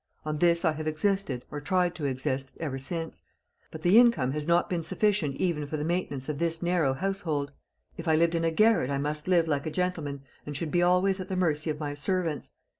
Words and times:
On 0.25 0.39
this 0.39 0.65
I 0.65 0.71
have 0.71 0.87
existed, 0.87 1.45
or 1.51 1.61
tried 1.61 1.93
to 1.93 2.05
exist, 2.05 2.53
ever 2.59 2.79
since: 2.79 3.21
but 3.69 3.83
the 3.83 3.99
income 3.99 4.31
has 4.31 4.47
not 4.47 4.67
been 4.67 4.81
sufficient 4.81 5.35
even 5.35 5.67
for 5.67 5.77
the 5.77 5.85
maintenance 5.85 6.27
of 6.27 6.39
this 6.39 6.63
narrow 6.63 6.95
household; 6.95 7.51
if 7.97 8.07
I 8.07 8.15
lived 8.15 8.33
in 8.33 8.43
a 8.43 8.49
garret, 8.49 8.89
I 8.89 8.97
must 8.97 9.27
live 9.27 9.47
like 9.47 9.67
a 9.67 9.69
gentleman, 9.69 10.23
and 10.43 10.57
should 10.57 10.71
be 10.71 10.81
always 10.81 11.19
at 11.19 11.29
the 11.29 11.35
mercy 11.35 11.69
of 11.69 11.79
my 11.79 11.93
servants. 11.93 12.49